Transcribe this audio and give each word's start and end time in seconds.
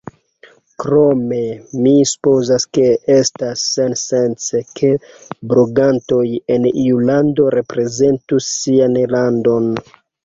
Krome, 0.83 1.41
mi 1.81 1.91
supozas 2.11 2.65
ke 2.77 2.87
estas 3.15 3.65
sensence 3.73 4.61
ke 4.81 4.89
blogantoj 5.53 6.25
en 6.57 6.67
iu 6.85 7.05
lando 7.11 7.47
reprezentus 7.61 8.49
sian 8.63 8.99
landon. 9.17 9.73